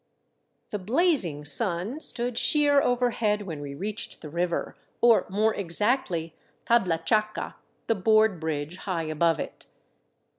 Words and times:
The 0.71 0.79
blazing 0.79 1.45
sun 1.45 1.99
stood 1.99 2.35
sheer 2.35 2.81
overhead 2.81 3.43
when 3.43 3.61
we 3.61 3.75
reached 3.75 4.21
the 4.21 4.31
river, 4.31 4.75
or 4.99 5.27
more 5.29 5.53
exactly 5.53 6.35
Tablachaca, 6.65 7.53
the" 7.85 7.95
board 8.09 8.39
bridge" 8.39 8.77
high 8.77 9.03
above 9.03 9.39
it. 9.39 9.67